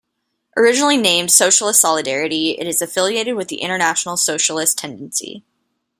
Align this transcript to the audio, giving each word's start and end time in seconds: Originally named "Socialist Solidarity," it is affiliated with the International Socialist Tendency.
Originally 0.57 0.97
named 0.97 1.29
"Socialist 1.29 1.79
Solidarity," 1.79 2.57
it 2.57 2.65
is 2.65 2.81
affiliated 2.81 3.35
with 3.35 3.49
the 3.49 3.61
International 3.61 4.17
Socialist 4.17 4.79
Tendency. 4.79 5.45